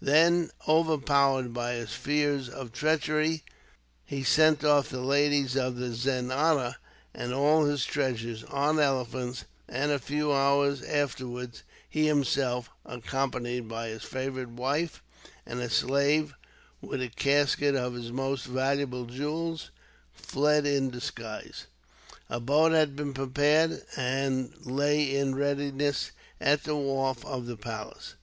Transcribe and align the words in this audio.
Then, 0.00 0.52
overpowered 0.68 1.52
by 1.52 1.72
his 1.72 1.90
fears 1.92 2.48
of 2.48 2.70
treachery, 2.70 3.42
he 4.04 4.22
sent 4.22 4.62
off 4.62 4.88
the 4.88 5.00
ladies 5.00 5.56
of 5.56 5.74
the 5.74 5.92
zenana, 5.92 6.76
and 7.12 7.34
all 7.34 7.64
his 7.64 7.84
treasures, 7.84 8.44
on 8.44 8.78
elephants; 8.78 9.46
and, 9.68 9.90
a 9.90 9.98
few 9.98 10.32
hours 10.32 10.80
afterwards, 10.84 11.64
he 11.88 12.06
himself, 12.06 12.70
accompanied 12.86 13.66
by 13.66 13.88
his 13.88 14.04
favourite 14.04 14.50
wife, 14.50 15.02
and 15.44 15.58
a 15.58 15.68
slave 15.68 16.34
with 16.80 17.02
a 17.02 17.08
casket 17.08 17.74
of 17.74 17.94
his 17.94 18.12
most 18.12 18.44
valuable 18.44 19.06
jewels, 19.06 19.72
fled 20.14 20.66
in 20.66 20.90
disguise. 20.90 21.66
A 22.28 22.38
boat 22.38 22.70
had 22.70 22.94
been 22.94 23.12
prepared, 23.12 23.82
and 23.96 24.54
lay 24.64 25.16
in 25.16 25.34
readiness 25.34 26.12
at 26.40 26.62
the 26.62 26.76
wharf 26.76 27.24
of 27.24 27.46
the 27.46 27.56
palace. 27.56 28.14